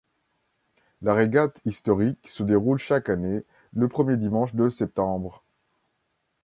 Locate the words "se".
2.27-2.41